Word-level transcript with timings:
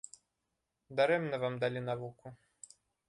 Дарэмна 0.99 1.35
вам 1.43 1.53
далі 1.65 1.79
навуку. 1.91 2.25